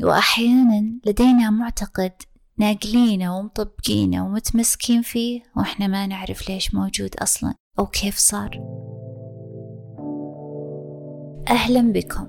[0.00, 2.12] وأحيانا لدينا معتقد
[2.58, 8.50] ناقلينه ومطبقينه ومتمسكين فيه وإحنا ما نعرف ليش موجود أصلا أو كيف صار.
[11.48, 12.28] أهلا بكم.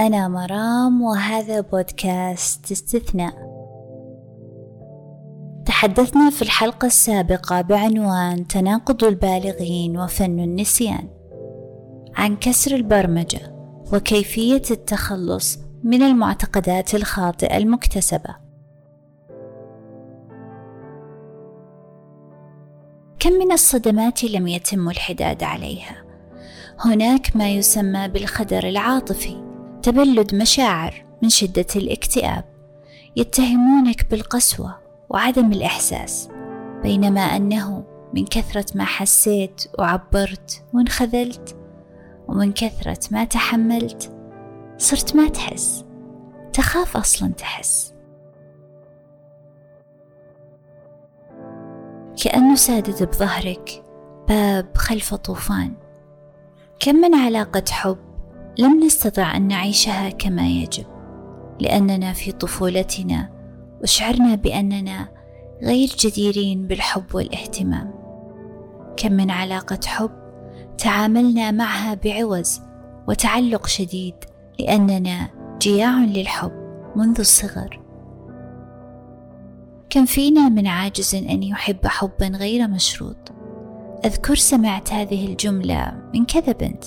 [0.00, 3.48] أنا مرام وهذا بودكاست استثناء.
[5.66, 11.08] تحدثنا في الحلقة السابقة بعنوان تناقض البالغين وفن النسيان
[12.16, 13.54] عن كسر البرمجة
[13.92, 18.36] وكيفية التخلص من المعتقدات الخاطئة المكتسبة.
[23.18, 26.04] كم من الصدمات لم يتم الحداد عليها؟
[26.80, 29.44] هناك ما يسمى بالخدر العاطفي،
[29.82, 32.44] تبلد مشاعر من شدة الاكتئاب،
[33.16, 34.78] يتهمونك بالقسوة
[35.10, 36.28] وعدم الإحساس،
[36.82, 41.56] بينما أنه من كثرة ما حسيت وعبرت وانخذلت
[42.28, 44.17] ومن كثرة ما تحملت
[44.78, 45.84] صرت ما تحس.
[46.52, 47.94] تخاف أصلا تحس.
[52.22, 53.84] كأنه سادد بظهرك
[54.28, 55.72] باب خلف طوفان.
[56.80, 57.98] كم من علاقة حب
[58.58, 60.86] لم نستطع أن نعيشها كما يجب
[61.60, 63.30] لأننا في طفولتنا
[63.82, 65.08] وشعرنا بأننا
[65.62, 67.94] غير جديرين بالحب والاهتمام.
[68.96, 70.10] كم من علاقة حب
[70.78, 72.60] تعاملنا معها بعوز
[73.08, 74.14] وتعلق شديد
[74.60, 76.52] لأننا جياع للحب
[76.96, 77.80] منذ الصغر.
[79.90, 83.32] كم فينا من عاجز أن يحب حبا غير مشروط.
[84.04, 86.84] أذكر سمعت هذه الجملة من كذا بنت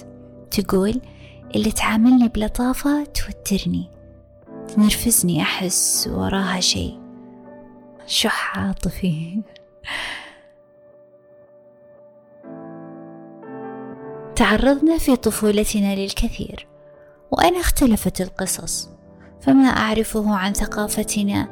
[0.51, 1.01] تقول
[1.55, 3.89] اللي تعاملني بلطافة توترني
[4.67, 6.99] تنرفزني أحس وراها شيء.
[8.05, 9.41] شح عاطفي؟
[14.35, 16.70] تعرضنا في طفولتنا للكثير.
[17.31, 18.89] وأين اختلفت القصص.
[19.41, 21.47] فما أعرفه عن ثقافتنا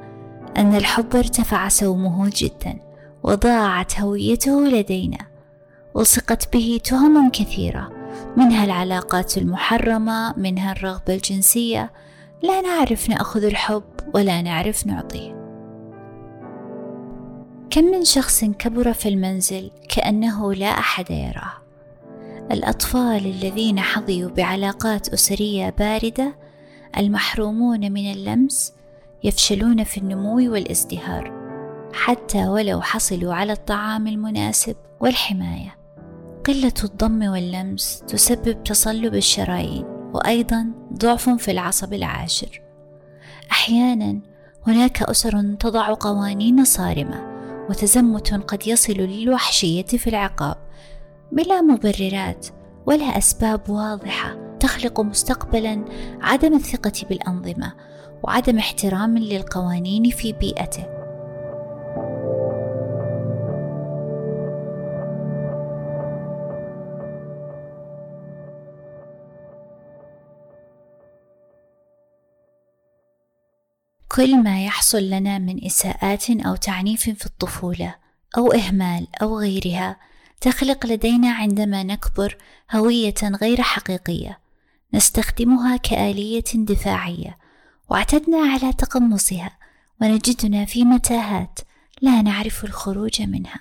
[0.58, 2.80] أن الحب ارتفع سومه جدا
[3.23, 5.25] وضاعت هويته لدينا
[5.94, 7.90] وصقت به تهم كثيرة.
[8.38, 11.91] منها العلاقات المحرمة منها الرغبة الجنسية.
[12.44, 15.40] لا نعرف نأخذ الحب ولا نعرف نعطيه.
[17.69, 21.69] كم من شخص كبر في المنزل كأنه لا أحد يراه.
[22.51, 26.35] الأطفال الذين حظيوا بعلاقات أسرية باردة
[26.97, 28.73] المحرومون من اللمس
[29.23, 31.39] يفشلون في النمو والازدهار
[31.93, 35.75] حتى ولو حصلوا على الطعام المناسب والحماية.
[36.45, 42.61] قلة الضم واللمس تسبب تصلب الشرايين وأيضا ضعف في العصب العاشر.
[43.51, 44.19] أحيانا
[44.67, 47.29] هناك أسر تضع قوانين صارمة
[47.69, 50.57] وتزمت قد يصل للوحشية في العقاب
[51.31, 52.47] بلا مبررات
[52.85, 55.85] ولا أسباب واضحة تخلق مستقبلا
[56.22, 57.73] عدم الثقة بالأنظمة
[58.23, 61.00] وعدم احترام للقوانين في بيئته.
[74.11, 77.96] كل ما يحصل لنا من إساءات أو تعنيف في الطفولة
[78.38, 80.09] أو إهمال أو غيرها
[80.41, 82.38] تخلق لدينا عندما نكبر
[82.72, 84.39] هوية غير حقيقية.
[84.94, 87.38] نستخدمها كآلية دفاعية.
[87.89, 89.57] واعتدنا على تقمصها
[90.01, 91.59] ونجدنا في متاهات
[92.01, 93.59] لا نعرف الخروج منها.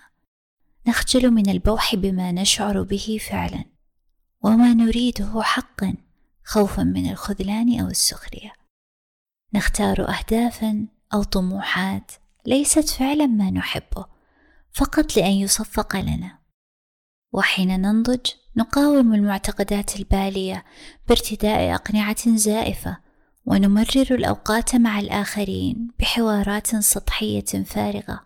[0.86, 3.64] نخجل من البوح بما نشعر به فعلا.
[4.42, 5.94] وما نريده حقا
[6.44, 8.52] خوفا من الخذلان أو السخرية.
[9.54, 12.12] نختار اهدافا أو طموحات
[12.46, 14.06] ليست فعلا ما نحبه.
[14.72, 16.37] فقط لأن يصفق لنا.
[17.32, 20.64] وحين ننضج نقاوم المعتقدات البالية
[21.08, 22.96] بارتداء أقنعة زائفة
[23.46, 28.20] ونمرر الأوقات مع الآخرين بحوارات سطحية فارغة.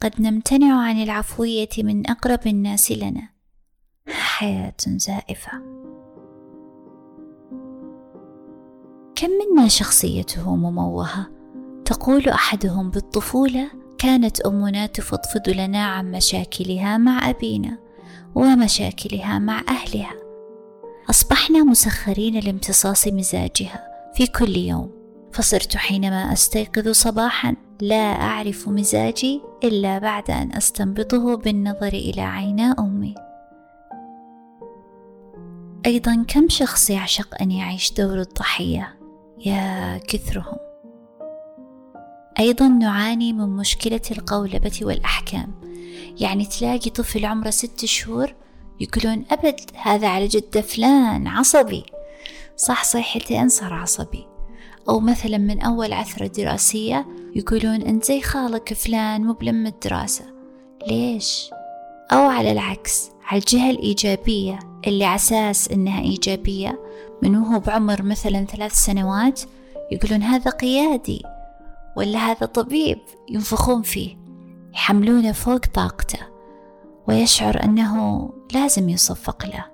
[0.00, 3.28] قد نمتنع عن العفوية من أقرب الناس لنا.
[4.08, 5.52] حياة زائفة.
[9.14, 11.30] كم منا شخصيته مموهة؟
[11.84, 17.85] تقول أحدهم بالطفولة كانت أمنا تفضفض لنا عن مشاكلها مع أبينا.
[18.34, 20.14] ومشاكلها مع أهلها.
[21.10, 24.90] أصبحنا مسخرين لامتصاص مزاجها في كل يوم
[25.32, 33.14] فصرت حينما أستيقظ صباحا لا أعرف مزاجي إلا بعد أن أستنبطه بالنظر إلى عينا أمي.
[35.86, 38.98] أيضا كم شخص يعشق أن يعيش دور الضحية؟
[39.46, 40.56] يا كثرهم.
[42.38, 45.65] أيضا نعاني من مشكلة القولبة والأحكام.
[46.20, 48.34] يعني تلاقي طفل عمره ست شهور
[48.80, 51.84] يقولون أبد هذا على جد فلان عصبي.
[52.56, 54.26] صح صيحتين صار عصبي.
[54.88, 60.24] أو مثلا من أول عثرة دراسية يقولون أنت زي خالك فلان مو بلم الدراسة
[60.88, 61.50] ليش؟
[62.12, 66.80] أو على العكس على الجهة الإيجابية اللي عساس إنها إيجابية
[67.22, 69.40] من وهو بعمر مثلا ثلاث سنوات
[69.92, 71.22] يقولون هذا قيادي
[71.96, 72.98] ولا هذا طبيب
[73.28, 74.25] ينفخون فيه.
[74.76, 76.18] يحملونه فوق طاقته
[77.08, 79.64] ويشعر أنه لازم يصفق له.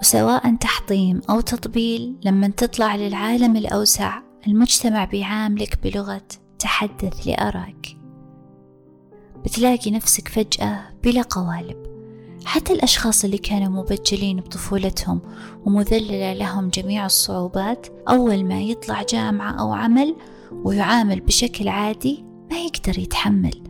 [0.00, 6.22] وسواء تحطيم أو تطبيل لما تطلع للعالم الأوسع المجتمع بيعاملك بلغة
[6.58, 7.96] تحدث لأراك.
[9.44, 11.86] بتلاقي نفسك فجأة بلا قوالب.
[12.44, 15.20] حتى الأشخاص اللي كانوا مبجلين بطفولتهم
[15.66, 20.16] ومذللة لهم جميع الصعوبات أول ما يطلع جامعة أو عمل
[20.52, 23.62] ويعامل بشكل عادي ما يقدر يتحمل.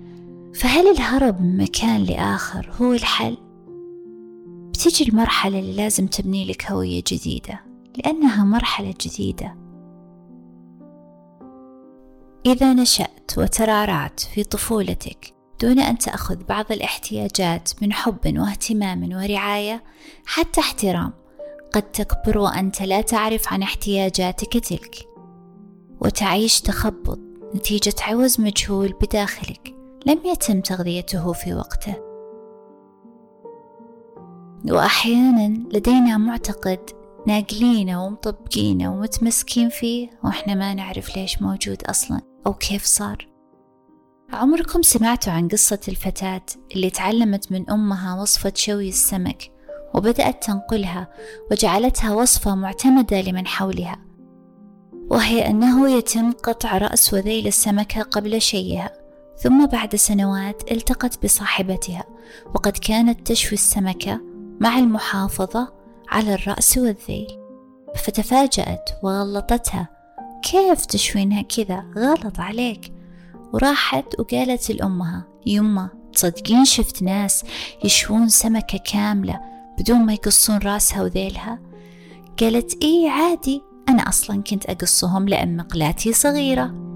[0.54, 3.36] فهل الهرب من مكان لآخر هو الحل؟
[4.70, 7.60] بتيجي المرحلة اللي لازم تبني لك هوية جديدة
[7.96, 9.56] لأنها مرحلة جديدة.
[12.46, 19.84] إذا نشأت وترعرعت في طفولتك دون أن تأخذ بعض الاحتياجات من حب واهتمام ورعاية
[20.26, 21.12] حتى احترام
[21.72, 25.08] قد تكبر وأنت لا تعرف عن احتياجاتك تلك.
[26.00, 29.74] وتعيش تخبط نتيجة عوز مجهول بداخلك.
[30.06, 31.94] لم يتم تغذيته في وقته.
[34.70, 36.90] وأحيانا لدينا معتقد
[37.26, 43.28] ناقلينه ومطبقينه ومتمسكين فيه وإحنا ما نعرف ليش موجود أصلا أو كيف صار.
[44.32, 46.42] عمركم سمعتوا عن قصة الفتاة
[46.76, 49.50] اللي تعلمت من أمها وصفة شوي السمك
[49.94, 51.08] وبدأت تنقلها
[51.50, 53.98] وجعلتها وصفة معتمدة لمن حولها؟
[55.10, 58.90] وهي أنه يتم قطع رأس وذيل السمكة قبل شيها
[59.38, 62.04] ثم بعد سنوات التقت بصاحبتها
[62.54, 64.20] وقد كانت تشوي السمكة
[64.60, 65.72] مع المحافظة
[66.08, 67.26] على الرأس والذيل.
[67.96, 69.88] فتفاجأت وغلطتها.
[70.42, 72.92] كيف تشوينها كذا؟ غلط عليك.
[73.52, 77.44] وراحت وقالت لأمها يمه تصدقين شفت ناس
[77.84, 79.40] يشوون سمكة كاملة
[79.78, 81.58] بدون ما يقصون رأسها وذيلها؟
[82.40, 83.62] قالت إيه عادي.
[84.08, 86.86] أصلا كنت أقصهم لأن مقلاتي صغيرة.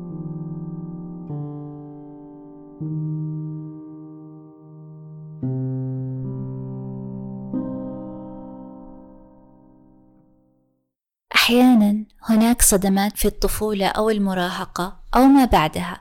[11.35, 16.01] أحيانا هناك صدمات في الطفولة أو المراهقة أو ما بعدها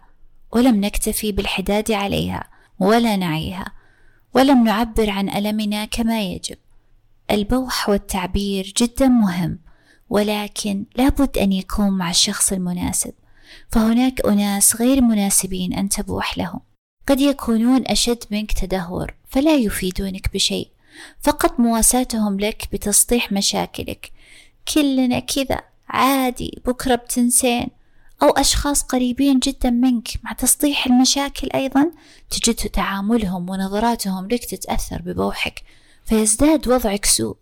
[0.51, 2.43] ولم نكتفي بالحداد عليها
[2.79, 3.65] ولا نعيها
[4.33, 6.57] ولم نعبر عن ألمنا كما يجب.
[7.31, 9.59] البوح والتعبير جدا مهم.
[10.09, 13.13] ولكن لابد أن يكون مع الشخص المناسب.
[13.69, 16.59] فهناك أناس غير مناسبين أن تبوح لهم.
[17.07, 20.67] قد يكونون أشد منك تدهور فلا يفيدونك بشيء.
[21.21, 24.11] فقط مواساتهم لك بتسطيح مشاكلك.
[24.73, 27.67] كلنا كذا عادي بكرة بتنسين.
[28.23, 31.91] أو أشخاص قريبين جدا منك مع تسطيح المشاكل أيضا
[32.29, 35.63] تجد تعاملهم ونظراتهم لك تتأثر ببوحك.
[36.05, 37.35] فيزداد وضعك سوء.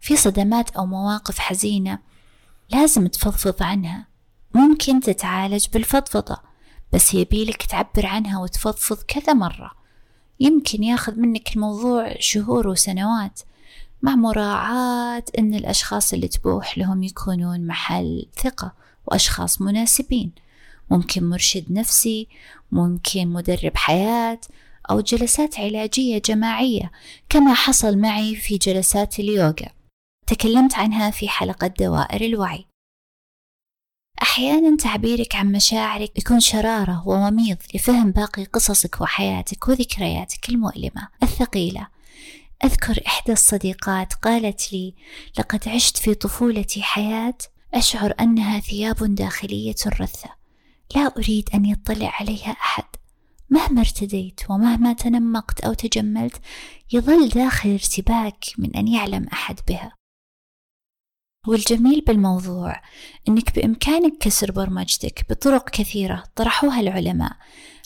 [0.00, 1.98] في صدمات أو مواقف حزينة
[2.70, 4.06] لازم تفضفض عنها.
[4.54, 6.36] ممكن تتعالج بالفضفضة
[6.92, 9.70] بس يبيلك تعبر عنها وتفضفض كذا مرة.
[10.40, 13.40] يمكن ياخذ منك الموضوع شهور وسنوات
[14.02, 18.72] مع مراعاة أن الأشخاص اللي تبوح لهم يكونون محل ثقة
[19.06, 20.32] وأشخاص مناسبين.
[20.90, 22.28] ممكن مرشد نفسي
[22.72, 24.40] ممكن مدرب حياة
[24.90, 26.90] أو جلسات علاجية جماعية
[27.28, 29.75] كما حصل معي في جلسات اليوغا.
[30.26, 32.66] تكلمت عنها في حلقة دوائر الوعي.
[34.22, 41.08] أحيانا تعبيرك عن مشاعرك يكون شرارة ووميض لفهم باقي قصصك وحياتك وذكرياتك المؤلمة.
[41.22, 41.88] الثقيلة
[42.64, 44.94] أذكر إحدى الصديقات قالت لي
[45.38, 47.38] لقد عشت في طفولتي حياة
[47.74, 50.30] أشعر أنها ثياب داخلية رثة.
[50.94, 52.84] لا أريد أن يطلع عليها أحد.
[53.50, 56.40] مهما ارتديت ومهما تنمقت أو تجملت
[56.92, 59.95] يظل داخل ارتباك من أن يعلم أحد بها.
[61.46, 62.80] والجميل بالموضوع
[63.28, 67.32] أنك بإمكانك كسر برمجتك بطرق كثيرة طرحوها العلماء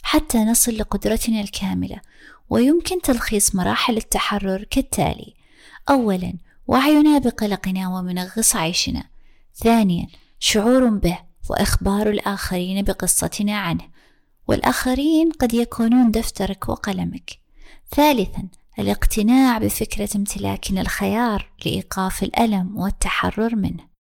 [0.03, 2.01] حتى نصل لقدرتنا الكاملة
[2.49, 5.33] ويمكن تلخيص مراحل التحرر كالتالي
[5.89, 6.33] أولا
[6.67, 9.03] وعينا بقلقنا ومنغص عيشنا.
[9.55, 10.07] ثانيا
[10.39, 13.89] شعور به وإخبار الآخرين بقصتنا عنه
[14.47, 17.31] والآخرين قد يكونون دفترك وقلمك.
[17.95, 18.47] ثالثا
[18.79, 23.91] الاقتناع بفكرة امتلاكنا الخيار لإيقاف الألم والتحرر منه.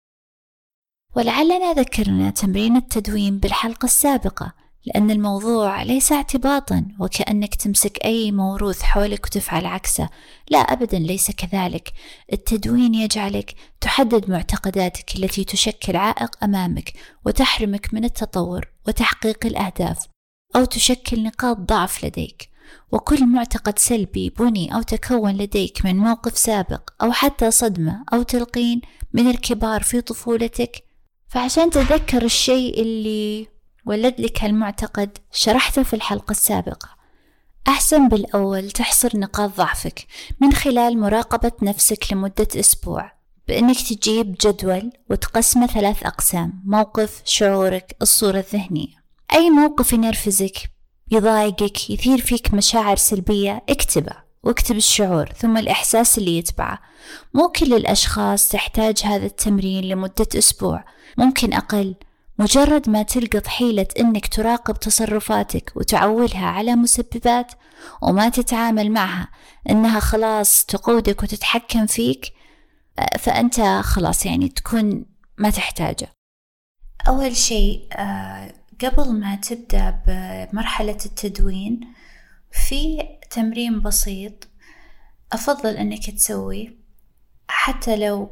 [1.16, 4.54] ولعلنا ذكرنا تمرين التدوين بالحلقة السابقة
[4.86, 10.08] لأن الموضوع ليس اعتباطا وكأنك تمسك أي موروث حولك وتفعل عكسه.
[10.50, 11.92] لا أبدا ليس كذلك.
[12.32, 16.92] التدوين يجعلك تحدد معتقداتك التي تشكل عائق أمامك
[17.26, 20.06] وتحرمك من التطور وتحقيق الأهداف
[20.56, 22.49] أو تشكل نقاط ضعف لديك.
[22.92, 28.80] وكل معتقد سلبي بني أو تكون لديك من موقف سابق أو حتى صدمة أو تلقين
[29.12, 30.84] من الكبار في طفولتك.
[31.28, 33.48] فعشان تتذكر الشيء اللي
[33.86, 36.88] ولد لك هالمعتقد شرحته في الحلقة السابقة.
[37.68, 40.06] أحسن بالأول تحصر نقاط ضعفك
[40.40, 43.12] من خلال مراقبة نفسك لمدة أسبوع
[43.48, 48.94] بأنك تجيب جدول وتقسمه ثلاث أقسام موقف شعورك الصورة الذهنية.
[49.32, 50.70] أي موقف ينرفزك
[51.10, 54.12] يضايقك يثير فيك مشاعر سلبية اكتبه
[54.42, 56.78] واكتب الشعور ثم الإحساس اللي يتبعه.
[57.34, 60.84] مو كل الأشخاص تحتاج هذا التمرين لمدة أسبوع.
[61.18, 61.94] ممكن أقل.
[62.38, 67.52] مجرد ما تلقط حيلة إنك تراقب تصرفاتك وتعولها على مسببات
[68.02, 69.28] وما تتعامل معها
[69.70, 72.32] إنها خلاص تقودك وتتحكم فيك
[73.18, 75.04] فأنت خلاص يعني تكون
[75.38, 76.08] ما تحتاجه.
[77.08, 78.52] أول شيء آه،
[78.82, 81.80] قبل ما تبدأ بمرحلة التدوين
[82.52, 84.48] في تمرين بسيط
[85.32, 86.76] أفضل أنك تسوي
[87.48, 88.30] حتى لو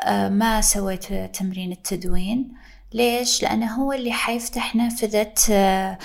[0.00, 2.52] آه، ما سويت تمرين التدوين.
[2.92, 5.98] ليش؟ لأنه هو اللي حيفتح نافذة آه،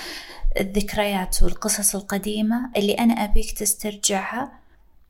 [0.60, 4.52] الذكريات والقصص القديمة اللي أنا أبيك تسترجعها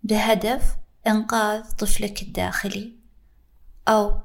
[0.02, 0.76] بهدف
[1.06, 2.92] إنقاذ طفلك الداخلي
[3.88, 4.18] أو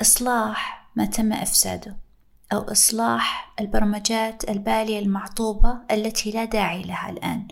[0.00, 2.03] إصلاح ما تم إفساده.
[2.52, 7.48] أو إصلاح البرمجات البالية المعطوبة التي لا داعي لها الآن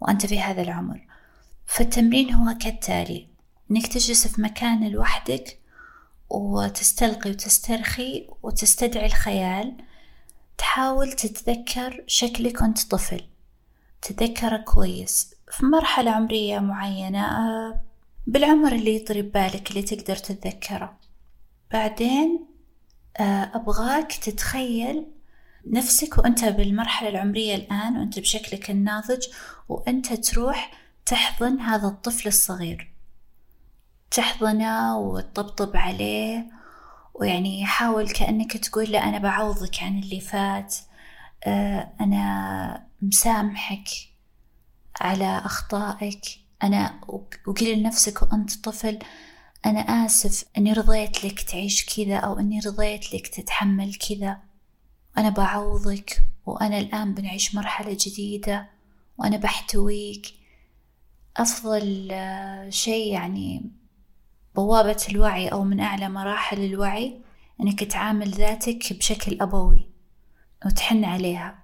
[0.00, 1.06] وأنت في هذا العمر.
[1.66, 3.28] فالتمرين هو كالتالي
[3.70, 5.58] إنك تجلس في مكان لوحدك
[6.30, 9.76] وتستلقي وتسترخي وتستدعي الخيال.
[10.58, 13.20] تحاول تتذكر شكلك وأنت طفل.
[14.02, 17.26] تذكره كويس في مرحلة عمرية معينة
[18.26, 20.96] بالعمر اللي يطري ببالك اللي تقدر تتذكره.
[21.72, 22.55] بعدين
[23.20, 25.06] أبغاك تتخيل
[25.66, 29.26] نفسك وأنت بالمرحلة العمرية الآن وأنت بشكلك الناضج
[29.68, 30.70] وأنت تروح
[31.06, 32.92] تحضن هذا الطفل الصغير.
[34.10, 36.46] تحضنه وتطبطب عليه
[37.14, 40.76] ويعني حاول كأنك تقول له أنا بعوضك عن اللي فات
[41.44, 43.88] آه، أنا مسامحك
[45.00, 46.20] على أخطائك
[46.62, 47.00] أنا
[47.46, 48.98] وقل لنفسك وأنت طفل.
[49.66, 54.38] أنا آسف أني رضيت لك تعيش كذا أو أني رضيت لك تتحمل كذا.
[55.18, 58.68] أنا بعوضك وأنا الآن بنعيش مرحلة جديدة
[59.18, 60.26] وأنا بحتويك.
[61.36, 63.70] أفضل آه، شيء يعني
[64.54, 67.20] بوابة الوعي أو من أعلى مراحل الوعي
[67.60, 69.86] أنك تعامل ذاتك بشكل أبوي
[70.66, 71.58] وتحن عليها.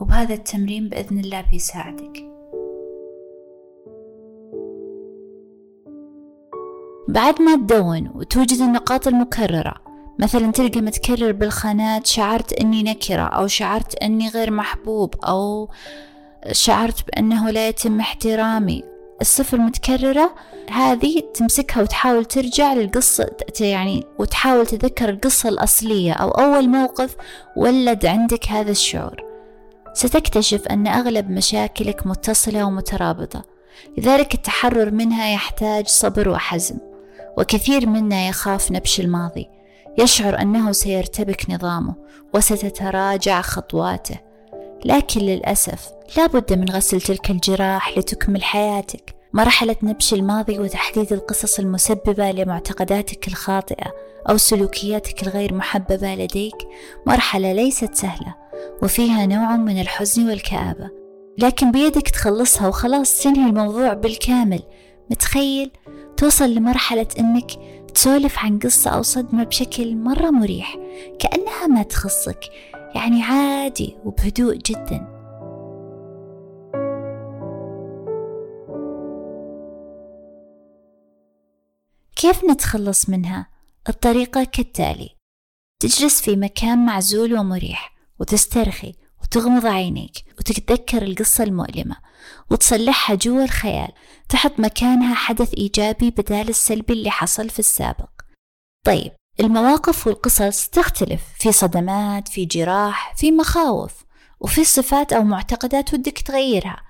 [0.00, 2.33] وبهذا التمرين بإذن الله بيساعدك.
[7.08, 9.74] بعد ما تدون وتوجد النقاط المكررة
[10.18, 15.68] مثلا تلقى متكرر بالخانات شعرت أني نكرة أو شعرت أني غير محبوب أو
[16.52, 18.82] شعرت بأنه لا يتم احترامي
[19.20, 20.34] الصفة المتكررة
[20.70, 23.30] هذه تمسكها وتحاول ترجع للقصة
[23.60, 27.16] يعني وتحاول تذكر القصة الأصلية أو أول موقف
[27.56, 29.24] ولد عندك هذا الشعور.
[29.94, 33.44] ستكتشف أن أغلب مشاكلك متصلة ومترابطة
[33.98, 36.93] لذلك التحرر منها يحتاج صبر وحزم.
[37.38, 39.48] وكثير منا يخاف نبش الماضي.
[39.98, 41.94] يشعر أنه سيرتبك نظامه
[42.34, 44.18] وستتراجع خطواته.
[44.84, 49.14] لكن للأسف لا بد من غسل تلك الجراح لتكمل حياتك.
[49.32, 53.92] مرحلة نبش الماضي وتحديد القصص المسببة لمعتقداتك الخاطئة
[54.30, 56.56] أو سلوكياتك الغير محببة لديك
[57.06, 58.34] مرحلة ليست سهلة
[58.82, 60.90] وفيها نوع من الحزن والكآبة.
[61.38, 64.62] لكن بيدك تخلصها وخلاص تنهي الموضوع بالكامل.
[65.10, 65.70] متخيل
[66.16, 67.50] توصل لمرحلة إنك
[67.94, 70.76] تسولف عن قصة أو صدمة بشكل مرة مريح
[71.18, 72.40] كأنها ما تخصك
[72.94, 75.14] يعني عادي وبهدوء جدا
[82.16, 83.46] كيف نتخلص منها؟
[83.88, 85.16] الطريقة كالتالي
[85.80, 91.96] تجلس في مكان معزول ومريح وتسترخي وتغمض عينيك وتتذكر القصة المؤلمة
[92.50, 93.92] وتصلحها جوا الخيال
[94.28, 98.10] تحط مكانها حدث إيجابي بدال السلبي اللي حصل في السابق.
[98.86, 103.92] طيب المواقف والقصص تختلف في صدمات في جراح في مخاوف
[104.40, 106.82] وفي صفات أو معتقدات ودك تغيرها.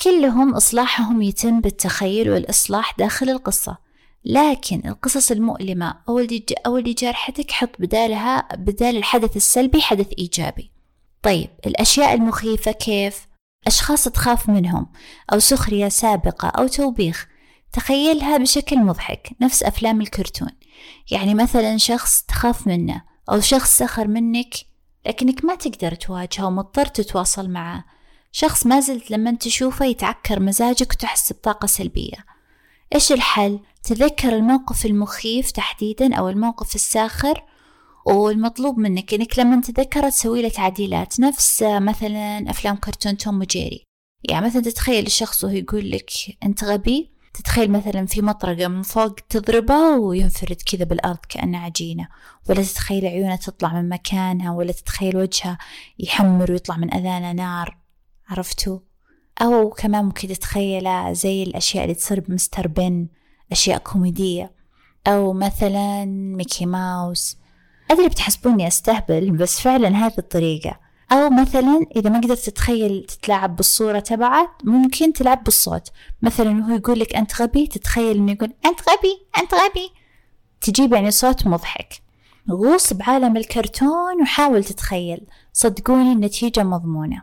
[0.00, 3.88] كلهم إصلاحهم يتم بالتخيل والإصلاح داخل القصة.
[4.24, 6.76] لكن القصص المؤلمة أو اللي أو
[7.50, 10.77] حط بدالها بدال الحدث السلبي حدث إيجابي.
[11.22, 13.28] طيب الأشياء المخيفة كيف؟
[13.66, 14.86] أشخاص تخاف منهم
[15.32, 17.28] أو سخرية سابقة أو توبيخ
[17.72, 20.50] تخيلها بشكل مضحك نفس أفلام الكرتون
[21.10, 24.54] يعني مثلا شخص تخاف منه أو شخص سخر منك
[25.06, 27.84] لكنك ما تقدر تواجهه ومضطر تتواصل معه
[28.32, 32.16] شخص ما زلت لما تشوفه يتعكر مزاجك وتحس بطاقة سلبية
[32.94, 37.44] إيش الحل؟ تذكر الموقف المخيف تحديدا أو الموقف الساخر
[38.08, 43.84] والمطلوب منك إنك لما تذكرها تسوي له تعديلات نفس مثلا أفلام كرتون توم وجيري.
[44.30, 46.10] يعني مثلا تتخيل الشخص وهو يقول لك
[46.42, 52.08] أنت غبي تتخيل مثلا في مطرقة من فوق تضربه وينفرد كذا بالأرض كأنه عجينة.
[52.48, 55.58] ولا تتخيل عيونه تطلع من مكانها ولا تتخيل وجهها
[55.98, 57.78] يحمر ويطلع من أذانه نار.
[58.28, 58.78] عرفتوا؟
[59.42, 63.08] أو كمان ممكن تتخيله زي الأشياء اللي تصير بمستر بن
[63.52, 64.52] أشياء كوميدية.
[65.06, 67.36] أو مثلا ميكي ماوس.
[67.90, 70.80] أدري بتحسبوني أستهبل بس فعلا هذه الطريقة.
[71.12, 75.88] أو مثلا إذا ما قدرت تتخيل تتلاعب بالصورة تبعه ممكن تلعب بالصوت.
[76.22, 79.90] مثلا وهو يقول لك أنت غبي تتخيل إنه يقول أنت غبي أنت غبي.
[80.60, 82.02] تجيب يعني صوت مضحك.
[82.50, 85.26] غوص بعالم الكرتون وحاول تتخيل.
[85.52, 87.22] صدقوني النتيجة مضمونة.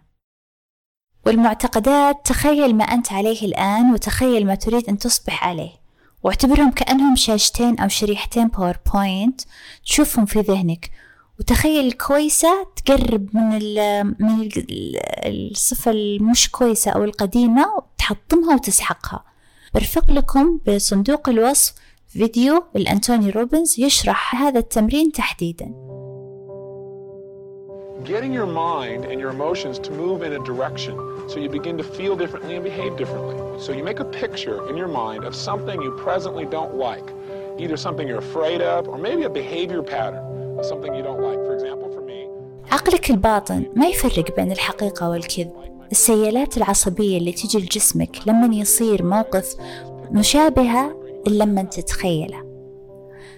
[1.25, 5.84] والمعتقدات تخيل ما أنت عليه الآن وتخيل ما تريد أن تصبح عليه.
[6.23, 9.41] واعتبرهم كأنهم شاشتين أو شريحتين PowerPoint
[9.85, 10.91] تشوفهم في ذهنك.
[11.39, 14.97] وتخيل الكويسة تقرب من ال من ال
[15.51, 19.23] الصفة المش كويسة أو القديمة وتحطمها وتسحقها.
[19.73, 21.73] برفق لكم بصندوق الوصف
[22.07, 25.94] فيديو لأنتوني روبنز يشرح هذا التمرين تحديداً.
[28.05, 30.95] Getting your mind and your emotions to move in a direction
[31.29, 33.37] so you begin to feel differently and behave differently.
[33.63, 37.07] So you make a picture in your mind of something you presently don't like,
[37.57, 40.23] either something you're afraid of or maybe a behavior pattern
[40.63, 41.39] something you don't like.
[41.47, 42.27] For example, for me,
[42.71, 45.51] عقلك الباطن ما يفرق بين الحقيقة والكذب
[45.91, 49.55] السيالات العصبية اللي تجي لجسمك لما يصير موقف
[50.11, 52.45] مشابهة لما تتخيله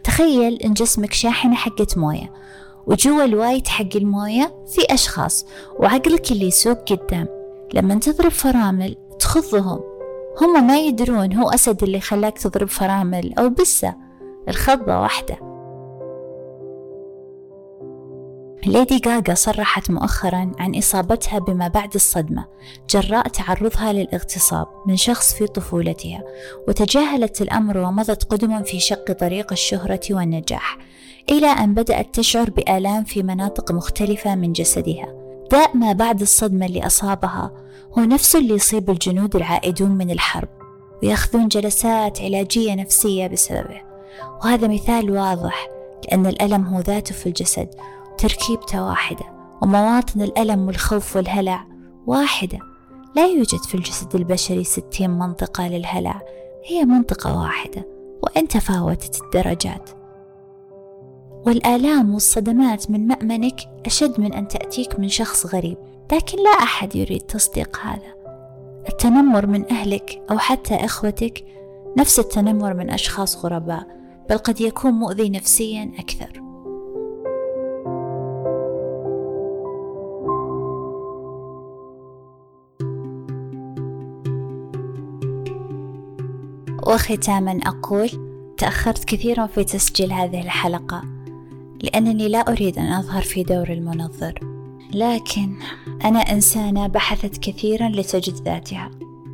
[0.03, 2.33] تخيل إن جسمك شاحنة حقة موية
[2.87, 5.45] وجوا الوايت حق الموية في أشخاص
[5.79, 7.27] وعقلك اللي يسوق قدام.
[7.73, 9.79] لما تضرب فرامل تخضهم.
[10.41, 13.95] هم ما يدرون هو أسد اللي خلاك تضرب فرامل أو بسة.
[14.49, 15.37] الخضة واحدة.
[18.65, 22.45] ليدي غاغا صرحت مؤخرا عن إصابتها بما بعد الصدمة.
[22.89, 26.23] جراء تعرضها للاغتصاب من شخص في طفولتها
[26.67, 30.77] وتجاهلت الأمر ومضت قدما في شق طريق الشهرة والنجاح.
[31.29, 35.13] إلى أن بدأت تشعر بآلام في مناطق مختلفة من جسدها
[35.51, 37.51] داء ما بعد الصدمة اللي أصابها
[37.97, 40.49] هو نفس اللي يصيب الجنود العائدون من الحرب
[41.03, 43.81] ويأخذون جلسات علاجية نفسية بسببه.
[44.43, 45.67] وهذا مثال واضح
[46.05, 47.69] لأن الألم هو ذاته في الجسد
[48.17, 49.25] تركيبته واحدة
[49.61, 51.65] ومواطن الألم والخوف والهلع
[52.07, 52.59] واحدة.
[53.15, 56.21] لا يوجد في الجسد البشري ستين منطقة للهلع
[56.65, 57.87] هي منطقة واحدة
[58.23, 59.96] وإن تفاوتت الدرجات.
[61.47, 65.77] والآلام والصدمات من مأمنك أشد من أن تأتيك من شخص غريب
[66.13, 68.15] لكن لا أحد يريد تصديق هذا.
[68.89, 71.45] التنمر من أهلك أو حتى إخوتك
[71.97, 73.87] نفس التنمر من أشخاص غرباء
[74.29, 76.41] بل قد يكون مؤذي نفسيا أكثر.
[86.87, 88.09] وختاما أقول
[88.57, 91.16] تأخرت كثيرا في تسجيل هذه الحلقة.
[91.83, 94.39] لأنني لا أريد أن أظهر في دور المنظر.
[94.93, 95.55] لكن
[96.05, 98.91] أنا إنسانة بحثت كثيرا لتجد ذاتها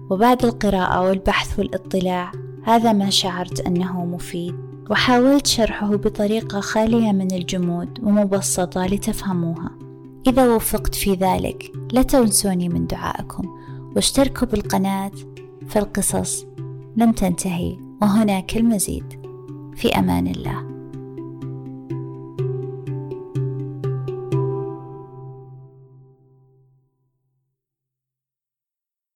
[0.10, 2.32] وبعد القراءة والبحث والاطلاع
[2.63, 4.56] هذا ما شعرت أنه مفيد
[4.89, 9.71] وحاولت شرحه بطريقة خالية من الجمود ومبسطة لتفهموها.
[10.27, 13.43] إذا وفقت في ذلك لا تنسوني من دعائكم
[13.95, 15.12] واشتركوا بالقناة
[15.67, 16.45] فالقصص
[16.97, 19.23] لم تنتهي وهناك المزيد.
[19.75, 20.72] في أمان الله.